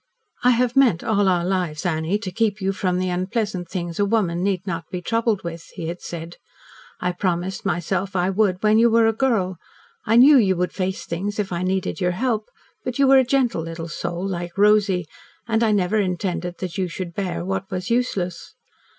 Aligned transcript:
"I 0.43 0.49
have 0.49 0.75
meant 0.75 1.03
all 1.03 1.27
our 1.27 1.45
lives, 1.45 1.85
Annie, 1.85 2.17
to 2.17 2.31
keep 2.31 2.57
from 2.57 2.95
you 2.95 3.01
the 3.03 3.09
unpleasant 3.11 3.69
things 3.69 3.99
a 3.99 4.03
woman 4.05 4.41
need 4.41 4.65
not 4.65 4.89
be 4.89 4.99
troubled 4.99 5.43
with," 5.43 5.65
he 5.75 5.89
had 5.89 6.01
said. 6.01 6.37
"I 6.99 7.11
promised 7.11 7.67
myself 7.67 8.15
I 8.15 8.31
would 8.31 8.63
when 8.63 8.79
you 8.79 8.89
were 8.89 9.05
a 9.05 9.13
girl. 9.13 9.59
I 10.03 10.15
knew 10.15 10.37
you 10.37 10.55
would 10.55 10.73
face 10.73 11.05
things, 11.05 11.37
if 11.37 11.51
I 11.53 11.61
needed 11.61 12.01
your 12.01 12.13
help, 12.17 12.49
but 12.83 12.97
you 12.97 13.05
were 13.05 13.19
a 13.19 13.23
gentle 13.23 13.61
little 13.61 13.87
soul, 13.87 14.27
like 14.27 14.57
Rosy, 14.57 15.05
and 15.47 15.63
I 15.63 15.71
never 15.71 15.99
intended 15.99 16.57
that 16.57 16.79
you 16.79 16.87
should 16.87 17.13
bear 17.13 17.45
what 17.45 17.69
was 17.69 17.91
useless. 17.91 18.55